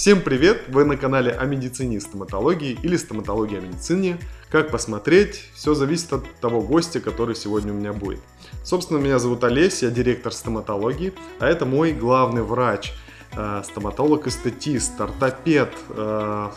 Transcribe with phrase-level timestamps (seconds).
[0.00, 0.62] Всем привет!
[0.68, 4.16] Вы на канале о медицине и стоматологии или стоматологии о медицине.
[4.48, 8.20] Как посмотреть, все зависит от того гостя, который сегодня у меня будет.
[8.64, 12.94] Собственно, меня зовут Олесь, я директор стоматологии, а это мой главный врач,
[13.36, 16.48] э, стоматолог-эстетист, ортопед, э,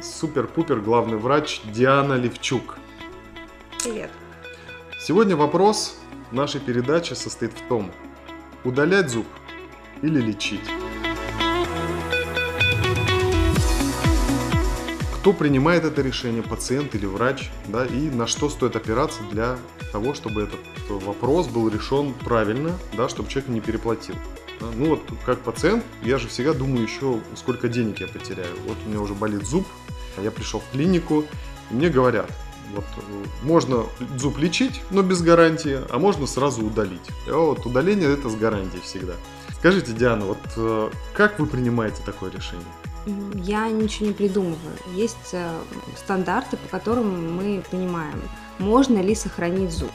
[0.00, 2.78] супер-пупер главный врач Диана Левчук.
[3.84, 4.10] Привет.
[4.98, 5.98] Сегодня вопрос
[6.32, 7.92] нашей передачи состоит в том,
[8.64, 9.26] удалять зуб
[10.00, 10.64] или лечить.
[15.26, 19.58] Кто принимает это решение, пациент или врач, да, и на что стоит опираться для
[19.90, 24.14] того, чтобы этот вопрос был решен правильно, да, чтобы человек не переплатил.
[24.60, 24.66] Да.
[24.76, 28.54] Ну вот, как пациент, я же всегда думаю еще, сколько денег я потеряю.
[28.68, 29.66] Вот у меня уже болит зуб,
[30.22, 31.24] я пришел в клинику,
[31.72, 32.30] и мне говорят,
[32.72, 32.84] вот
[33.42, 33.82] можно
[34.16, 37.10] зуб лечить, но без гарантии, а можно сразу удалить.
[37.26, 39.14] И вот удаление это с гарантией всегда.
[39.58, 42.64] Скажите, Диана, вот э, как вы принимаете такое решение?
[43.06, 44.76] Я ничего не придумываю.
[44.94, 45.48] Есть э,
[45.96, 48.20] стандарты, по которым мы понимаем,
[48.58, 49.92] можно ли сохранить зуб.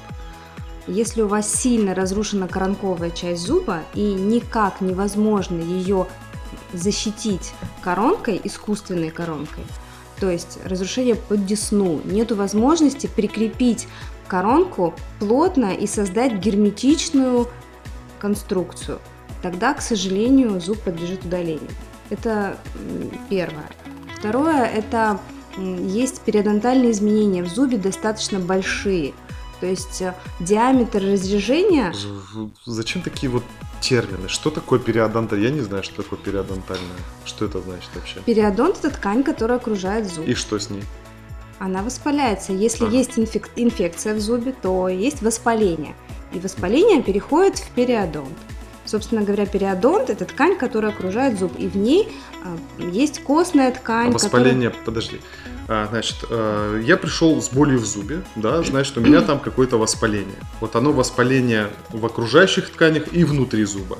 [0.88, 6.08] Если у вас сильно разрушена коронковая часть зуба и никак невозможно ее
[6.74, 9.66] защитить коронкой, искусственной коронкой,
[10.20, 13.88] то есть разрушение под десну, нет возможности прикрепить
[14.28, 17.50] коронку плотно и создать герметичную
[18.20, 19.00] конструкцию,
[19.42, 21.70] тогда, к сожалению, зуб подлежит удалению.
[22.12, 22.58] Это
[23.30, 23.70] первое.
[24.20, 25.20] Второе, это
[25.58, 29.14] есть периодонтальные изменения в зубе достаточно большие.
[29.60, 31.94] То есть э, диаметр разрежения...
[32.66, 33.44] Зачем такие вот
[33.80, 34.28] термины?
[34.28, 35.50] Что такое периодонтальная?
[35.50, 36.98] Я не знаю, что такое периодонтальная.
[37.26, 38.20] Что это значит вообще?
[38.26, 40.28] Периодонт– это ткань, которая окружает зуб.
[40.28, 40.84] И что с ней?
[41.60, 42.54] Она воспаляется.
[42.54, 42.96] Если ага.
[42.96, 43.50] есть инфек...
[43.56, 45.96] инфекция в зубе, то есть воспаление.
[46.34, 48.38] И воспаление переходит в периодонт.
[48.92, 52.10] Собственно говоря, периодонт– это ткань, которая окружает зуб, и в ней
[52.44, 54.10] а, есть костная ткань.
[54.10, 54.86] А воспаление, которая...
[54.86, 55.22] подожди.
[55.70, 59.78] А, значит, э, я пришел с болью в зубе, да, значит, у меня там какое-то
[59.78, 60.36] воспаление.
[60.60, 63.98] Вот оно воспаление в окружающих тканях и внутри зуба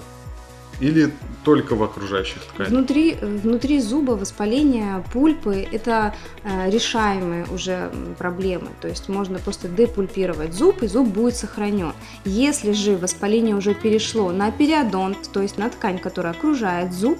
[0.82, 1.12] или
[1.44, 2.72] только в окружающих тканях?
[2.72, 8.68] Внутри, внутри зуба воспаление пульпы– это э, решаемые уже проблемы.
[8.82, 11.94] То есть можно просто депульпировать зуб, и зуб будет сохранен.
[12.26, 17.20] Если же воспаление уже перешло на периодонт, то есть на ткань, которая окружает зуб,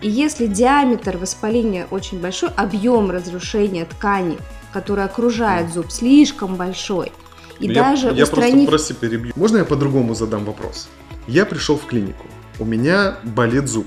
[0.00, 4.38] и если диаметр воспаления очень большой, объем разрушения ткани,
[4.72, 7.10] которая окружает зуб, слишком большой,
[7.58, 8.68] и я, даже я устранив...
[8.68, 9.32] просто, прости, перебью.
[9.36, 10.88] Можно я по-другому задам вопрос?
[11.26, 12.26] Я пришел в клинику,
[12.58, 13.86] у меня болит зуб.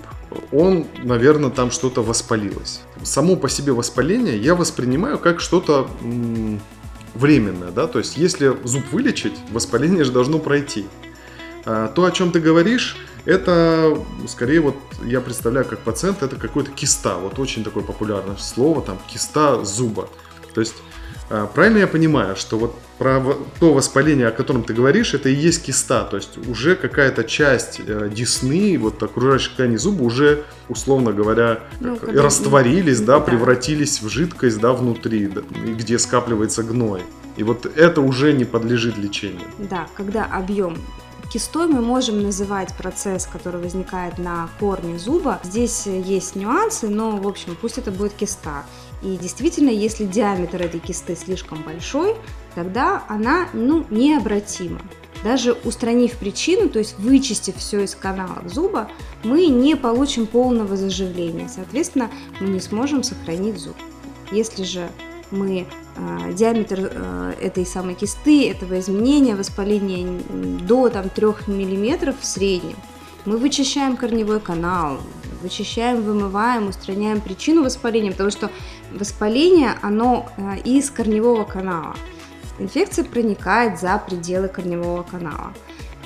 [0.51, 2.81] Он, наверное, там что-то воспалилось.
[3.03, 5.87] Само по себе воспаление я воспринимаю как что-то
[7.13, 10.85] временное, да, то есть если зуб вылечить, воспаление же должно пройти.
[11.65, 13.97] А, то, о чем ты говоришь, это
[14.27, 18.99] скорее вот я представляю как пациент, это какой-то киста, вот очень такое популярное слово, там
[19.07, 20.09] киста зуба.
[20.53, 20.75] То есть
[21.29, 23.21] правильно я понимаю, что вот про
[23.59, 27.79] то воспаление, о котором ты говоришь, это и есть киста, то есть уже какая-то часть
[27.85, 32.23] э, десны, вот окружающих тканей зуба уже, условно говоря, ну, когда...
[32.23, 37.01] растворились, да, да, превратились в жидкость, да, внутри, да, где скапливается гной.
[37.35, 39.47] И вот это уже не подлежит лечению.
[39.59, 40.77] Да, когда объем
[41.29, 45.39] Кистой мы можем называть процесс, который возникает на корне зуба.
[45.43, 48.63] Здесь есть нюансы, но, в общем, пусть это будет киста.
[49.03, 52.15] И действительно, если диаметр этой кисты слишком большой,
[52.55, 54.81] тогда она ну, необратима.
[55.23, 58.89] Даже устранив причину, то есть вычистив все из канала зуба,
[59.23, 61.49] мы не получим полного заживления.
[61.49, 62.09] Соответственно,
[62.39, 63.75] мы не сможем сохранить зуб.
[64.31, 64.89] Если же
[65.31, 65.65] мы
[65.95, 70.21] э, диаметр э, этой самой кисты, этого изменения, воспаления
[70.61, 72.75] до там, 3 мм в среднем,
[73.27, 74.99] мы вычищаем корневой канал,
[75.41, 78.49] вычищаем, вымываем, устраняем причину воспаления, потому что
[78.93, 81.93] воспаление, оно э, из корневого канала.
[82.57, 85.53] Инфекция проникает за пределы корневого канала.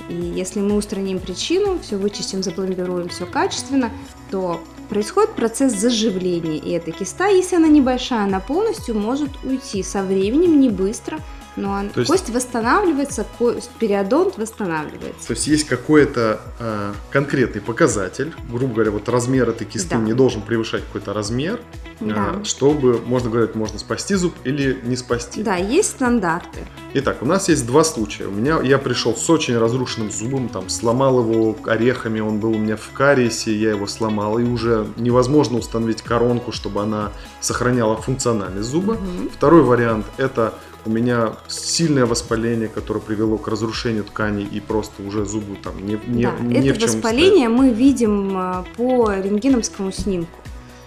[0.10, 3.92] И если мы устраним причину, все вычистим, запломбируем, все качественно,
[4.32, 4.60] то
[4.90, 6.58] происходит процесс заживления.
[6.58, 11.20] И эта киста, если она небольшая, она полностью может уйти со временем, не быстро,
[11.56, 15.28] но то кость есть, восстанавливается, кость, периодонт восстанавливается.
[15.28, 19.98] То есть есть какой-то э, конкретный показатель, грубо говоря, вот размер этой кисты да.
[19.98, 21.60] не должен превышать какой-то размер,
[22.00, 22.36] э, да.
[22.36, 25.44] э, чтобы, можно говорить, можно спасти зуб или не спасти.
[25.44, 26.60] Да, есть стандарты.
[26.94, 28.28] Итак, у нас есть два случая.
[28.28, 32.58] У меня я пришел с очень разрушенным зубом, там сломал его орехами, он был у
[32.58, 37.12] меня в кариесе, я его сломал, и уже невозможно установить коронку, чтобы она
[37.42, 38.94] сохраняла функциональность зуба.
[38.94, 39.30] Угу.
[39.34, 40.54] Второй вариант это
[40.86, 46.00] у меня сильное воспаление, которое привело к разрушению тканей и просто уже зубы там не,
[46.08, 47.58] не, да, не это в чем воспаление ставить.
[47.58, 50.38] мы видим а, по рентгеновскому снимку.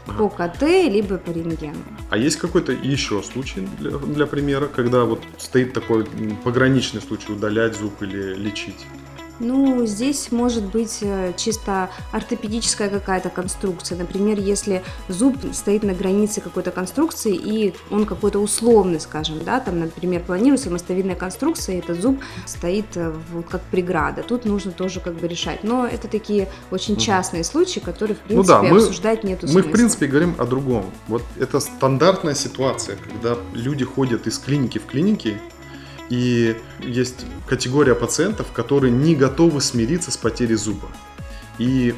[0.06, 0.18] Ага.
[0.18, 1.78] по КТ, либо по рентгену.
[2.10, 6.06] А есть какой-то еще случай для, для примера, когда вот стоит такой
[6.44, 8.84] пограничный случай удалять зуб или лечить?
[9.40, 13.98] Ну, здесь может быть э, чисто ортопедическая какая-то конструкция.
[13.98, 19.80] Например, если зуб стоит на границе какой-то конструкции, и он какой-то условный, скажем, да, там,
[19.80, 24.22] например, планируется мостовидная конструкция, и этот зуб стоит э, в- как преграда.
[24.22, 25.64] Тут нужно тоже как бы решать.
[25.64, 29.52] Но это такие очень частные случаи, которые, в Ну принципе, да, мы- обсуждать нету Мы,
[29.52, 29.68] смысла.
[29.68, 30.84] в принципе, говорим о другом.
[31.08, 35.40] Вот это стандартная ситуация, когда люди ходят из клиники в клиники,
[36.10, 40.88] и есть категория пациентов, которые не готовы смириться с потерей зуба.
[41.58, 41.94] И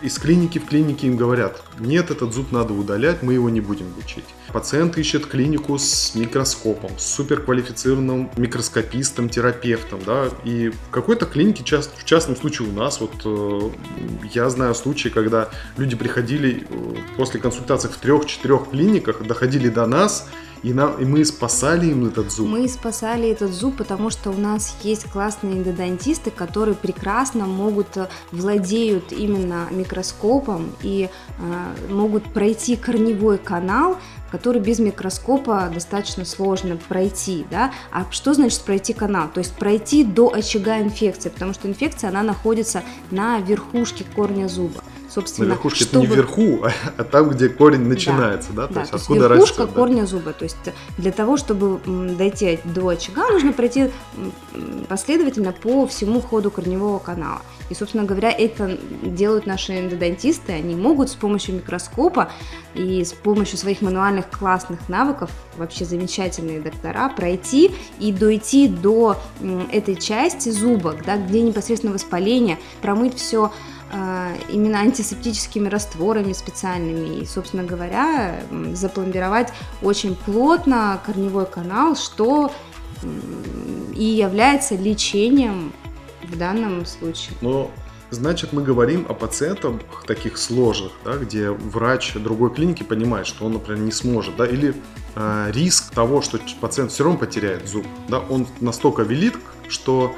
[0.00, 3.86] из клиники в клинике им говорят, нет, этот зуб надо удалять, мы его не будем
[3.96, 4.24] лечить.
[4.52, 11.98] Пациент ищет клинику с микроскопом, с суперквалифицированным микроскопистом, терапевтом, да, и в какой-то клинике, част-
[11.98, 13.70] в частном случае у нас, вот э,
[14.32, 20.28] я знаю случаи, когда люди приходили э, после консультаций в трех-четырех клиниках, доходили до нас,
[20.62, 22.48] и, нам, и мы спасали им этот зуб.
[22.48, 28.08] Мы спасали этот зуб, потому что у нас есть классные эндодонтисты, которые прекрасно могут, э,
[28.32, 31.08] владеют именно микроскопом и
[31.38, 33.98] э, могут пройти корневой канал,
[34.30, 37.72] который без микроскопа достаточно сложно пройти, да.
[37.90, 39.28] А что значит пройти канал?
[39.32, 44.82] То есть пройти до очага инфекции, потому что инфекция, она находится на верхушке корня зуба.
[45.18, 48.66] На Собственно, верхушке это не чтобы- вверху, а, а там, где корень начинается, да?
[48.68, 49.74] То да, есть то есть откуда верхушка растет.
[49.74, 49.80] да.
[49.80, 50.32] корня зуба.
[50.32, 50.56] То есть
[50.96, 51.80] для того, чтобы
[52.16, 53.90] дойти до очага, нужно пройти
[54.88, 57.42] последовательно по всему ходу корневого канала.
[57.70, 60.52] И, собственно говоря, это делают наши эндодонтисты.
[60.52, 62.30] Они могут с помощью микроскопа
[62.74, 69.16] и с помощью своих мануальных классных навыков, вообще замечательные доктора, пройти и дойти до
[69.72, 73.52] этой части зуба, да, где непосредственно воспаление, промыть все
[74.50, 78.42] именно антисептическими растворами специальными и, собственно говоря,
[78.74, 79.48] запломбировать
[79.82, 82.52] очень плотно корневой канал, что
[83.94, 85.72] и является лечением
[86.24, 87.36] в данном случае.
[87.40, 87.70] Но
[88.10, 93.54] значит, мы говорим о пациентах таких сложных, да, где врач другой клиники понимает, что он,
[93.54, 94.74] например, не сможет, да, или
[95.14, 99.38] э, риск того, что пациент все равно потеряет зуб, да, он настолько велик,
[99.68, 100.14] что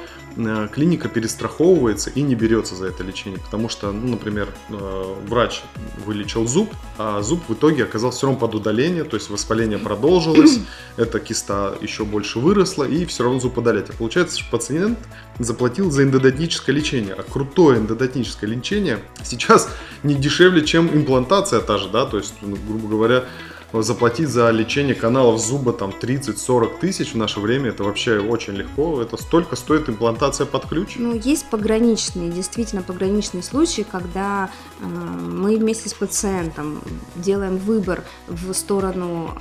[0.71, 5.61] клиника перестраховывается и не берется за это лечение, потому что, ну, например, э, врач
[6.05, 10.59] вылечил зуб, а зуб в итоге оказался все равно под удаление, то есть воспаление продолжилось,
[10.97, 13.89] эта киста еще больше выросла, и все равно зуб удалять.
[13.89, 14.99] А получается, что пациент
[15.39, 19.69] заплатил за эндодонтическое лечение, а крутое эндодонтическое лечение сейчас
[20.03, 23.25] не дешевле, чем имплантация та же, да, то есть, ну, грубо говоря,
[23.73, 29.01] заплатить за лечение каналов зуба там 30-40 тысяч в наше время, это вообще очень легко,
[29.01, 30.95] это столько стоит имплантация под ключ.
[30.97, 36.81] Ну, есть пограничные, действительно пограничные случаи, когда э, мы вместе с пациентом
[37.15, 39.31] делаем выбор в сторону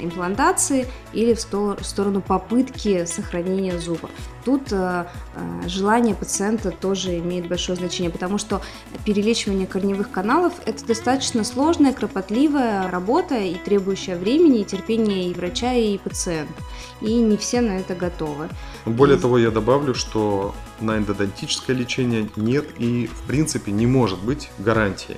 [0.00, 4.10] э, имплантации или в, сто- в сторону попытки сохранения зуба.
[4.44, 8.60] Тут э, э, желание пациента тоже имеет большое значение, потому что
[9.04, 15.72] перелечивание корневых каналов– это достаточно сложная, кропотливая работа и требующая времени и терпения и врача,
[15.72, 16.52] и пациента.
[17.00, 18.50] И не все на это готовы.
[18.84, 24.18] Более И- того, я добавлю, что на эндодонтическое лечение нет и, в принципе, не может
[24.18, 25.16] быть гарантии.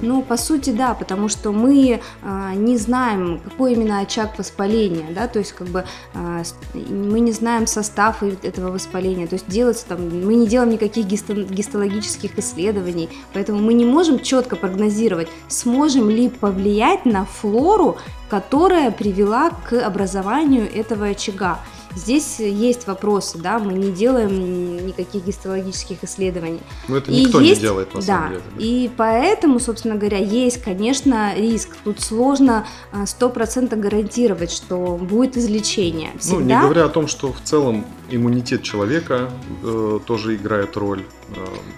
[0.00, 5.28] Ну, по сути, да, потому что мы а, не знаем, какой именно очаг воспаления, да,
[5.28, 5.84] то есть как бы
[6.14, 6.54] с-
[6.90, 11.44] мы не знаем состав этого воспаления, то есть делается там, мы не делаем никаких гисто-
[11.44, 17.96] гистологических исследований, поэтому мы не можем четко прогнозировать, сможем ли повлиять на флору,
[18.28, 21.58] которая привела к образованию этого очага.
[21.94, 26.60] Здесь есть вопросы, да, мы не делаем никаких гистологических исследований.
[26.88, 28.42] Но это И никто есть- не делает на да, самом деле.
[28.58, 31.76] и поэтому, собственно говоря, есть, конечно, риск.
[31.84, 36.10] Тут сложно а, сто процентов гарантировать, что будет излечение.
[36.18, 37.84] Всегда Ну, не говоря о том, что в целом
[38.14, 39.30] иммунитет человека
[39.62, 41.04] э, тоже играет роль.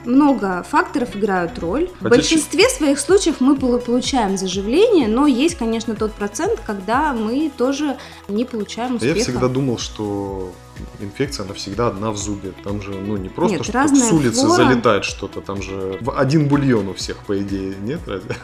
[0.04, 1.88] Много факторов играют роль.
[2.00, 7.12] В Хотя большинстве своих случаев мы полу- получаем заживление, но есть, конечно, тот процент, когда
[7.12, 7.96] мы тоже
[8.28, 9.18] не получаем а успеха.
[9.18, 10.52] я всегда думал, что
[11.00, 12.52] инфекция навсегда одна в зубе.
[12.62, 14.64] Там же, ну, не просто, Нет, что с улицы флора.
[14.64, 18.36] залетает что-то, там же один бульон у всех, по идее, нет разве?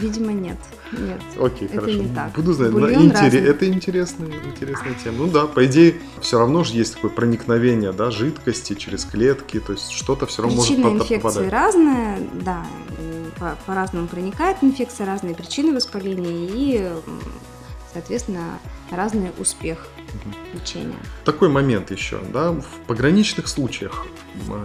[0.00, 0.56] Видимо, нет.
[0.92, 1.20] Нет.
[1.40, 1.98] Окей, Это хорошо.
[1.98, 2.32] не так.
[2.32, 2.70] Буду знать.
[2.72, 3.40] Бульон интере- разный.
[3.40, 5.18] Это интересная, интересная тема.
[5.18, 9.72] Ну да, по идее, все равно же есть такое проникновение, да, жидкости через клетки, то
[9.72, 11.52] есть что-то все равно Причина может инфекции попадать.
[11.52, 12.66] разная, да,
[12.98, 16.90] м, по- по-разному проникает инфекция, разные причины воспаления и,
[17.92, 18.58] соответственно,
[18.96, 19.88] разный успех
[20.52, 20.96] лечения.
[21.24, 24.06] Такой момент еще, да, в пограничных случаях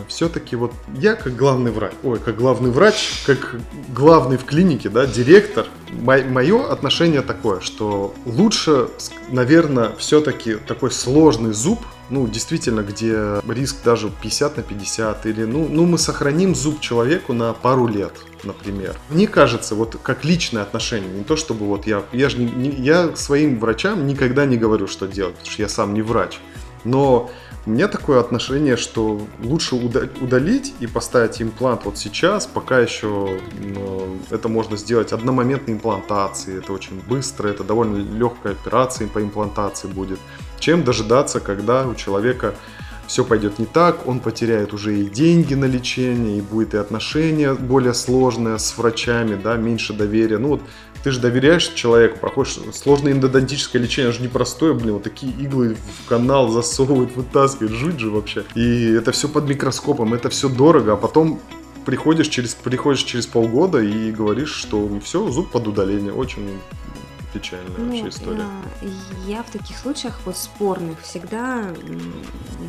[0.07, 3.55] все-таки вот я как главный врач, ой, как главный врач, как
[3.89, 8.89] главный в клинике, да, директор, мое отношение такое, что лучше,
[9.29, 15.67] наверное, все-таки такой сложный зуб, ну, действительно, где риск даже 50 на 50, или, ну,
[15.69, 18.13] ну, мы сохраним зуб человеку на пару лет,
[18.43, 18.95] например.
[19.09, 22.69] Мне кажется, вот как личное отношение, не то чтобы вот я, я же не, не,
[22.69, 26.39] я своим врачам никогда не говорю, что делать, потому что я сам не врач,
[26.83, 27.29] но
[27.65, 34.17] у меня такое отношение, что лучше удалить и поставить имплант вот сейчас, пока еще ну,
[34.29, 40.19] это можно сделать одномоментной имплантации, это очень быстро, это довольно легкая операция по имплантации будет,
[40.59, 42.55] чем дожидаться, когда у человека
[43.09, 47.55] все пойдет не так, он потеряет уже и деньги на лечение, и будет и отношения
[47.55, 50.37] более сложные с врачами, да, меньше доверия.
[50.37, 50.61] Ну вот
[51.03, 55.75] ты же доверяешь человеку, проходишь сложное эндодонтическое лечение, оно же непростое, блин, вот такие иглы
[55.75, 58.43] в канал засовывают, вытаскивают, жуть же вообще.
[58.55, 61.39] И это все под микроскопом, это все дорого, а потом
[61.85, 66.59] приходишь через, приходишь через полгода и говоришь, что все, зуб под удаление, очень
[67.33, 68.43] печальная ну, вообще история.
[68.81, 71.65] Я, я в таких случаях вот спорных всегда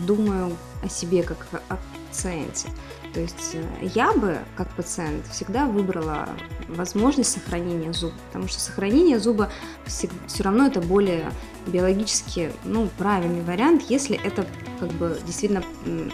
[0.07, 2.69] думаю о себе как о пациенте.
[3.12, 3.64] То есть э,
[3.95, 6.29] я бы, как пациент, всегда выбрала
[6.69, 9.50] возможность сохранения зуба, потому что сохранение зуба
[9.87, 10.09] все,
[10.40, 11.31] равно это более
[11.67, 14.47] биологически ну, правильный вариант, если это
[14.79, 15.62] как бы действительно,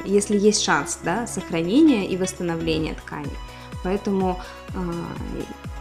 [0.04, 3.32] если есть шанс да, сохранения и восстановления ткани.
[3.84, 4.40] Поэтому
[4.74, 4.78] э,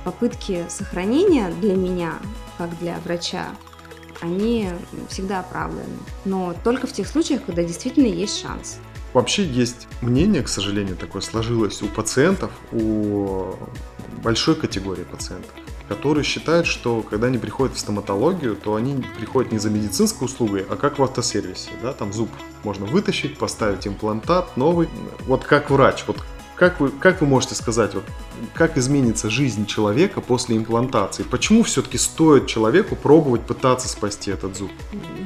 [0.04, 2.14] попытки сохранения для меня,
[2.58, 3.48] как для врача,
[4.22, 4.70] они
[5.10, 5.98] всегда оправданы.
[6.26, 8.80] Но только в тех случаях, когда действительно есть шанс.
[9.16, 13.56] Вообще есть мнение, к сожалению, такое сложилось у пациентов, у
[14.22, 15.52] большой категории пациентов,
[15.88, 20.66] которые считают, что когда они приходят в стоматологию, то они приходят не за медицинской услугой,
[20.70, 21.70] а как в автосервисе.
[21.82, 21.94] Да?
[21.94, 22.30] Там зуб
[22.66, 24.90] можно вытащить, поставить имплантат новый.
[25.28, 26.18] Вот как врач, вот
[26.56, 28.06] как вы, как вы можете сказать, вот,
[28.54, 31.24] как изменится жизнь человека после имплантации?
[31.24, 34.72] Почему все-таки стоит человеку пробовать пытаться спасти этот зуб?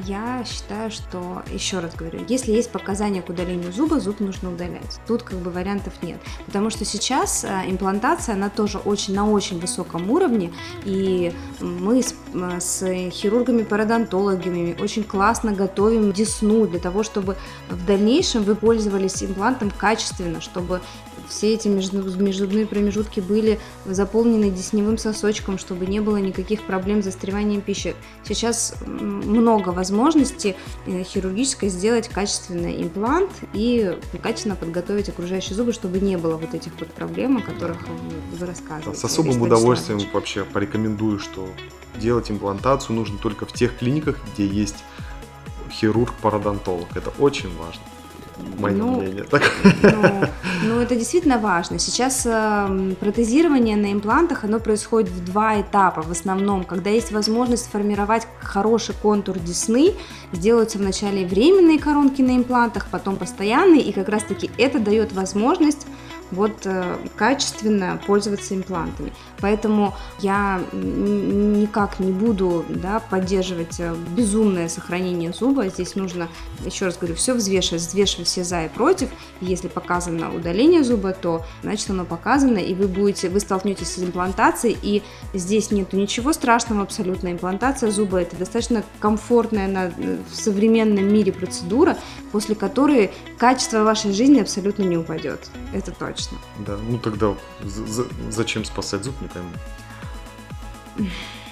[0.06, 5.00] Я считаю, что, еще раз говорю, если есть показания к удалению зуба, зуб нужно удалять.
[5.06, 6.20] Тут как бы вариантов нет.
[6.46, 10.52] Потому что сейчас э, имплантация, она тоже очень, на очень высоком уровне,
[10.84, 12.29] и мы э,
[12.60, 17.36] с хирургами-пародонтологами очень классно готовим десну для того, чтобы
[17.68, 20.80] в дальнейшем вы пользовались имплантом качественно, чтобы
[21.30, 27.60] все эти межзубные промежутки были заполнены десневым сосочком, чтобы не было никаких проблем с застреванием
[27.60, 27.94] пищи.
[28.24, 30.56] Сейчас много возможностей
[30.86, 36.72] э, хирургической сделать качественный имплант и качественно подготовить окружающие зубы, чтобы не было вот этих
[36.80, 37.78] вот проблем, о которых
[38.38, 39.00] вы рассказываете.
[39.00, 41.48] С особым удовольствием вообще порекомендую, что
[41.96, 44.84] делать имплантацию нужно только в тех клиниках, где есть
[45.70, 46.88] хирург-пародонтолог.
[46.96, 47.82] Это очень важно
[48.58, 49.24] мое ну, мнение.
[49.24, 49.42] Так.
[49.82, 50.28] Ну,
[50.64, 51.78] ну, это действительно важно.
[51.78, 56.64] Сейчас э, протезирование на имплантах, оно происходит в два этапа в основном.
[56.64, 59.94] Когда есть возможность сформировать хороший контур десны,
[60.32, 65.86] сделаются вначале временные коронки на имплантах, потом постоянные, и как раз-таки это дает возможность
[66.30, 69.12] вот э, качественно пользоваться имплантами.
[69.40, 75.68] Поэтому я никак не буду да, поддерживать э, безумное сохранение зуба.
[75.68, 76.28] Здесь нужно,
[76.64, 79.08] еще раз говорю, все взвешивать, взвешивать все за и против.
[79.40, 84.76] Если показано удаление зуба, то значит оно показано, и вы будете, вы столкнетесь с имплантацией,
[84.80, 85.02] и
[85.34, 87.32] здесь нету ничего страшного абсолютно.
[87.32, 91.96] Имплантация зуба это достаточно комфортная на, э, в современном мире процедура,
[92.32, 95.50] после которой качество вашей жизни абсолютно не упадет.
[95.72, 96.38] Это точно точно.
[96.66, 97.34] Да, ну тогда
[98.30, 99.50] зачем спасать зуб, не пойму.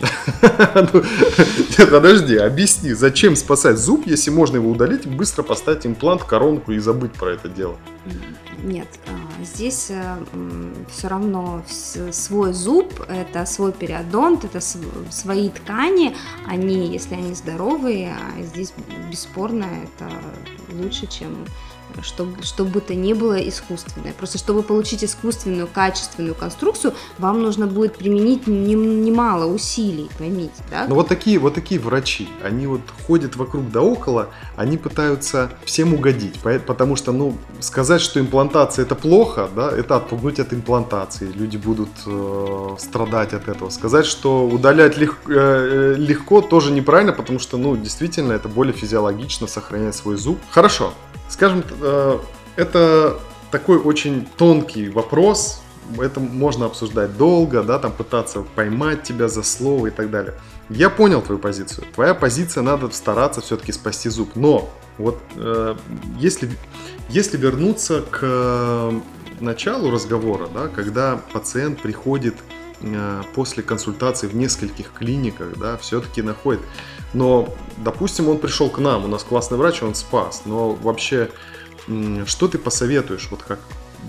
[1.90, 7.12] Подожди, объясни, зачем спасать зуб, если можно его удалить, быстро поставить имплант, коронку и забыть
[7.14, 7.76] про это дело?
[8.62, 10.16] Нет, а, здесь э,
[10.90, 16.14] все равно свой зуб, это свой периодонт, это свои ткани,
[16.46, 18.72] они, если они здоровые, а здесь
[19.10, 20.10] бесспорно это
[20.72, 21.46] лучше, чем
[22.02, 24.12] чтобы, чтобы бы то ни было искусственное.
[24.12, 30.87] Просто чтобы получить искусственную, качественную конструкцию, вам нужно будет применить немало усилий, поймите, да?
[30.88, 35.95] Ну вот такие, вот такие врачи, они вот ходят вокруг да около, они пытаются всем
[35.95, 36.35] угодить,
[36.66, 41.90] потому что, ну, сказать, что имплантация это плохо, да, это отпугнуть от имплантации, люди будут
[42.07, 43.71] э, страдать от этого.
[43.71, 48.75] Сказать, что удалять лег, э, э, легко, тоже неправильно, потому что, ну, действительно, это более
[48.75, 50.38] физиологично сохранять свой зуб.
[50.50, 50.92] Хорошо,
[51.28, 52.18] скажем, э,
[52.56, 53.18] это
[53.50, 55.62] такой очень тонкий вопрос,
[55.99, 60.35] это можно обсуждать долго, да, там пытаться поймать тебя за слово и так далее.
[60.68, 61.87] Я понял твою позицию.
[61.94, 64.30] Твоя позиция надо стараться все-таки спасти зуб.
[64.35, 65.76] Но вот э,
[66.18, 66.50] если,
[67.08, 68.92] если вернуться к
[69.40, 72.35] началу разговора, да, когда пациент приходит
[72.80, 76.61] э, после консультации в нескольких клиниках, да, все-таки находит.
[77.15, 77.49] Но,
[77.79, 80.43] допустим, он пришел к нам, у нас классный врач, он спас.
[80.45, 81.31] Но вообще,
[82.27, 83.61] что ты посоветуешь, вот как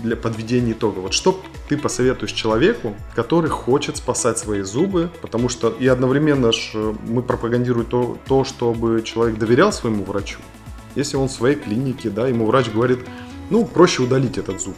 [0.02, 1.00] для подведения итога.
[1.00, 6.70] Вот что ты посоветуешь человеку, который хочет спасать свои зубы, потому что и одновременно ж
[6.74, 10.40] э, мы пропагандируем то, то, чтобы человек доверял своему врачу.
[10.94, 13.00] Если он в своей клинике, да, ему врач говорит,
[13.50, 14.76] ну, проще удалить этот зуб.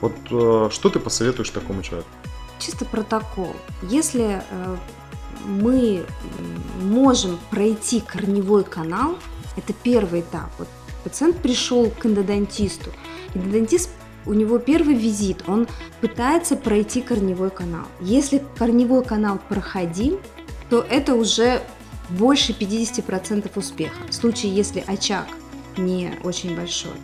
[0.00, 2.08] Вот э, что ты посоветуешь такому человеку?
[2.58, 3.54] Чисто протокол.
[3.82, 4.76] Если э,
[5.46, 6.04] мы
[6.82, 9.16] можем пройти корневой канал,
[9.56, 10.50] это первый этап.
[10.58, 10.68] Вот
[11.04, 12.90] пациент пришел к эндодонтисту,
[13.34, 13.90] эндодонтист
[14.26, 15.68] у него первый визит, он
[16.00, 17.86] пытается пройти корневой канал.
[18.00, 20.18] Если корневой канал проходим,
[20.68, 21.62] то это уже
[22.10, 24.02] больше 50% успеха.
[24.08, 25.26] В случае, если очаг
[25.76, 26.94] не очень большой.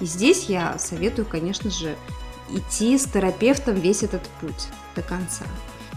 [0.00, 1.96] И здесь я советую, конечно же,
[2.50, 5.44] идти с терапевтом весь этот путь до конца.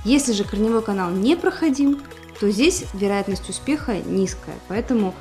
[0.06, 2.02] Если же корневой канал не проходим,
[2.40, 4.56] то здесь вероятность успеха низкая.
[4.68, 5.14] Поэтому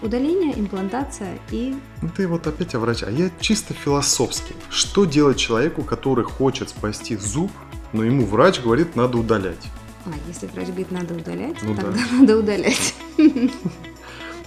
[0.00, 1.74] Удаление, имплантация и...
[2.02, 4.54] Ну ты вот опять о враче, а я чисто философски.
[4.70, 7.50] Что делать человеку, который хочет спасти зуб,
[7.92, 9.66] но ему врач говорит, надо удалять?
[10.06, 11.98] А, если врач говорит, надо удалять, ну, тогда да.
[12.12, 12.94] надо удалять.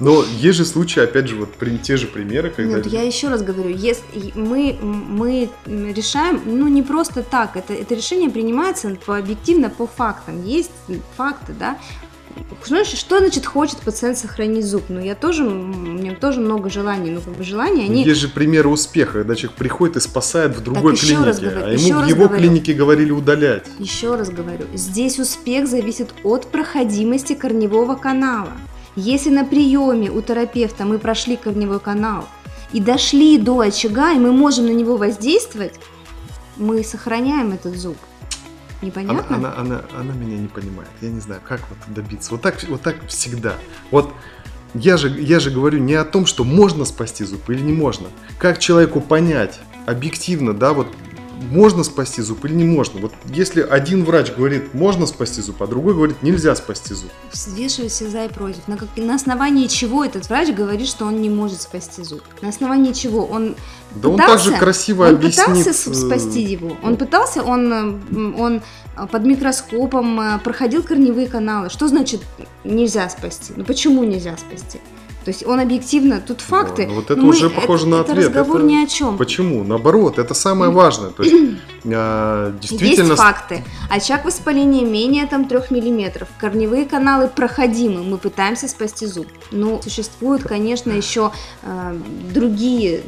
[0.01, 1.50] Но есть же случаи, опять же, вот
[1.84, 2.77] те же примеры, когда...
[2.77, 7.93] Нет, я еще раз говорю, если мы, мы решаем, ну, не просто так, это, это
[7.93, 10.43] решение принимается по, объективно по фактам.
[10.43, 10.72] Есть
[11.15, 11.77] факты, да,
[12.65, 14.84] знаешь, что значит хочет пациент сохранить зуб?
[14.89, 18.03] Ну, я тоже, у меня тоже много желаний, но как бы желания, они...
[18.03, 21.65] Есть же примеры успеха, когда человек приходит и спасает в другой так, клинике, раз говорю,
[21.65, 23.67] а ему в его говорю, клинике говорили удалять.
[23.77, 28.51] Еще раз говорю, здесь успех зависит от проходимости корневого канала.
[28.96, 32.28] Если на приеме у терапевта мы прошли корневой канал
[32.74, 35.80] и дошли до очага, и мы можем на него воздействовать,
[36.58, 37.98] мы сохраняем этот зуб.
[38.82, 39.36] Непонятно?
[39.36, 40.90] Она, она, она, она меня не понимает.
[41.01, 42.32] Я не знаю, как вот добиться.
[42.32, 43.56] Вот так, вот так всегда.
[43.92, 44.12] Вот
[44.74, 48.08] я же, я же говорю не о том, что можно спасти зуб или не можно.
[48.40, 50.88] Как человеку понять объективно, да, вот
[51.42, 53.00] можно спасти зуб или не можно.
[53.01, 57.10] Вот если один врач говорит, можно спасти зуб, а другой говорит, нельзя спасти зуб.
[57.32, 58.68] Взвешивайся за и против.
[58.68, 62.22] На, как, на основании чего этот врач говорит, что он не может спасти зуб?
[62.42, 63.25] На основании чего?
[63.25, 63.56] Он
[63.96, 65.46] да пытался, он также красиво он объяснит...
[65.46, 66.77] пытался э, спасти его.
[66.84, 68.62] Он пытался, он, э, он
[69.12, 71.70] под микроскопом э, проходил корневые каналы.
[71.70, 72.22] Что значит
[72.64, 73.54] нельзя спасти?
[73.56, 74.80] Ну почему нельзя спасти?
[75.24, 76.88] То есть он объективно, тут факты.
[76.88, 78.18] Ну, вот это мы, уже похоже это, на ответ.
[78.18, 79.18] Это разговор это, ни о чем.
[79.18, 79.64] Почему?
[79.64, 81.12] Наоборот, это самое важное.
[81.12, 81.36] То есть
[81.84, 83.10] э, действительно...
[83.10, 83.64] Есть факты.
[83.90, 86.27] Очаг воспаления менее там 3 миллиметров.
[86.40, 88.03] Корневые каналы проходимы.
[88.03, 89.27] Мы пытаемся спасти зуб.
[89.51, 91.31] Но существуют, конечно, еще
[91.62, 91.98] э,
[92.34, 93.01] другие,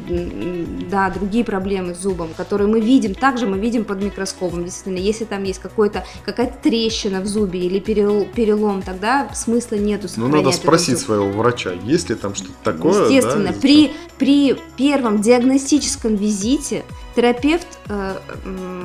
[0.91, 3.15] да, другие проблемы с зубом, которые мы видим.
[3.15, 4.65] Также мы видим под микроскопом.
[4.65, 10.27] Действительно, если там есть какой-то, какая-то трещина в зубе или перелом, тогда смысла нету Ну,
[10.27, 13.05] надо спросить своего врача, есть есть ли там что-то такое?
[13.05, 13.59] Естественно, да?
[13.59, 16.83] при, при первом диагностическом визите
[17.15, 18.15] терапевт э,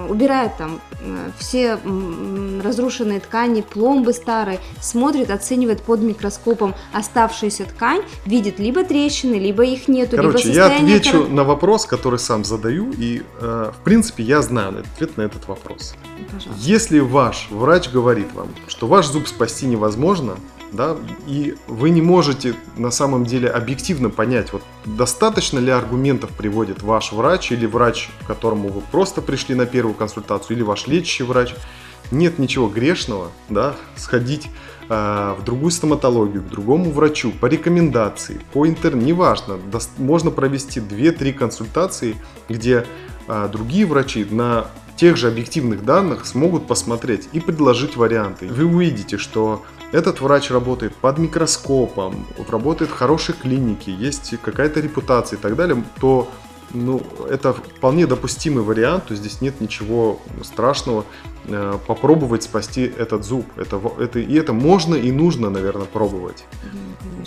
[0.09, 1.79] убирает там э, все
[2.63, 9.89] разрушенные ткани, пломбы старые, смотрит, оценивает под микроскопом оставшуюся ткань, видит либо трещины, либо их
[9.89, 11.29] нету, Короче, либо я отвечу кор...
[11.29, 15.95] на вопрос, который сам задаю, и э, в принципе я знаю ответ на этот вопрос.
[16.33, 16.53] Пожалуйста.
[16.59, 20.37] Если ваш врач говорит вам, что ваш зуб спасти невозможно,
[20.73, 26.83] да, и вы не можете на самом деле объективно понять, вот достаточно ли аргументов приводит
[26.83, 31.25] ваш врач или врач, к которому вы просто пришли на первую консультацию, или ваш лечащий
[31.25, 31.55] врач.
[32.11, 34.49] Нет ничего грешного, да, сходить
[34.89, 40.81] э, в другую стоматологию, к другому врачу по рекомендации, по интернету, неважно, до, можно провести
[40.81, 42.17] 2-3 консультации,
[42.49, 42.87] где
[43.27, 48.49] э, другие врачи на тех же объективных данных смогут посмотреть и предложить варианты.
[48.49, 55.39] Вы увидите, что этот врач работает под микроскопом, работает в хорошей клинике, есть какая-то репутация
[55.39, 56.29] и так далее, то
[56.75, 61.05] ну, это вполне допустимый вариант, то здесь нет ничего страшного
[61.47, 63.47] э, попробовать спасти этот зуб.
[63.57, 66.45] Это, это, и это можно и нужно, наверное, пробовать.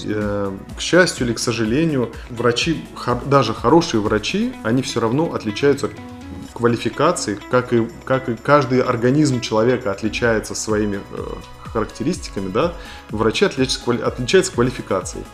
[0.06, 2.86] Э, к счастью или к сожалению, врачи,
[3.26, 5.89] даже хорошие врачи, они все равно отличаются
[6.54, 11.24] квалификацией, как и, как и каждый организм человека отличается своими э,
[11.72, 12.74] характеристиками, да,
[13.10, 15.26] врачи отличаются, квалификацией.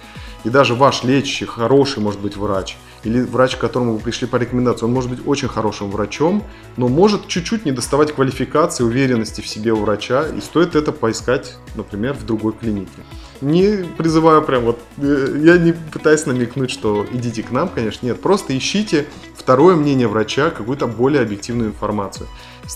[0.44, 4.38] И даже ваш лечащий, хороший, может быть, врач, или врач, к которому вы пришли по
[4.38, 6.44] рекомендации, он может быть очень хорошим врачом,
[6.78, 11.58] но может чуть-чуть не доставать квалификации, уверенности в себе у врача, и стоит это поискать,
[11.76, 13.02] например, в другой клинике.
[13.42, 18.22] Не призываю прям вот, э, я не пытаюсь намекнуть, что идите к нам, конечно, нет,
[18.22, 22.28] просто ищите второе мнение врача, какую-то более объективную информацию.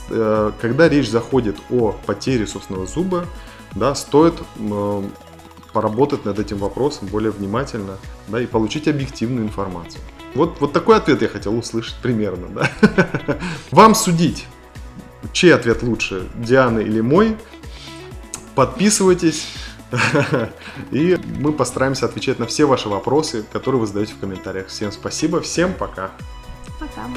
[0.10, 3.26] Э, когда речь заходит о потере собственного зуба,
[3.76, 4.36] да, стоит
[5.74, 10.02] поработать над этим вопросом более внимательно да, и получить объективную информацию.
[10.34, 12.48] Вот, вот такой ответ я хотел услышать примерно.
[12.50, 12.72] Да?
[13.72, 14.48] Вам судить,
[15.34, 17.38] чей ответ лучше, Дианы или мой.
[18.56, 19.48] Подписывайтесь,
[20.92, 24.68] и мы постараемся отвечать на все ваши вопросы, которые вы задаете в комментариях.
[24.68, 26.12] Всем спасибо, всем пока.
[26.80, 27.08] Пока.